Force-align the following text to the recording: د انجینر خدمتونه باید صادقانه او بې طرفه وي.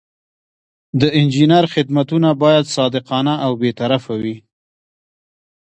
د 1.01 1.03
انجینر 1.19 1.65
خدمتونه 1.73 2.29
باید 2.43 2.65
صادقانه 2.75 3.33
او 3.45 3.51
بې 3.61 3.71
طرفه 3.79 4.13
وي. 4.21 4.37